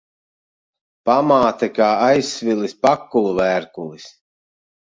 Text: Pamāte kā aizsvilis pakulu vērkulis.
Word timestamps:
Pamāte 1.09 1.69
kā 1.75 1.91
aizsvilis 2.07 2.75
pakulu 2.87 3.37
vērkulis. 3.43 4.09